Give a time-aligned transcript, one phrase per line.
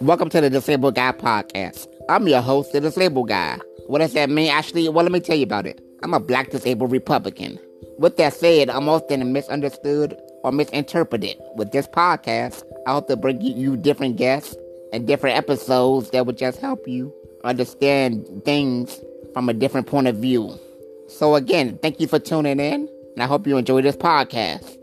[0.00, 1.88] Welcome to the Disabled Guy Podcast.
[2.08, 3.58] I'm your host, the Disabled Guy.
[3.88, 4.48] What does that mean?
[4.48, 5.80] Actually, well, let me tell you about it.
[6.04, 7.58] I'm a black disabled Republican.
[7.98, 11.36] With that said, I'm often misunderstood or misinterpreted.
[11.56, 14.54] With this podcast, I hope to bring you different guests
[14.92, 17.12] and different episodes that would just help you
[17.42, 19.00] understand things
[19.34, 20.56] from a different point of view.
[21.08, 24.77] So, again, thank you for tuning in, and I hope you enjoy this podcast.